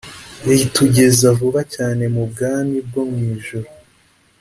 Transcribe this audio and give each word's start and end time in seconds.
Ritugeza 0.45 1.27
vuba 1.39 1.61
cyane 1.75 2.03
Mu 2.13 2.23
bwamibwo 2.31 2.99
mw 3.09 3.19
ijuru. 3.33 3.67